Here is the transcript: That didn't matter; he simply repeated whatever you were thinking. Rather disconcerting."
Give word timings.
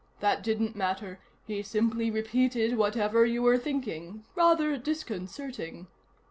That 0.19 0.41
didn't 0.41 0.75
matter; 0.75 1.19
he 1.45 1.61
simply 1.61 2.09
repeated 2.09 2.75
whatever 2.75 3.23
you 3.23 3.43
were 3.43 3.59
thinking. 3.59 4.25
Rather 4.33 4.75
disconcerting." 4.75 5.85